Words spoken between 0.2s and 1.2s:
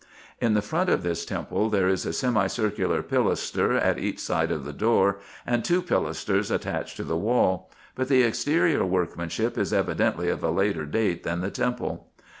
In the front of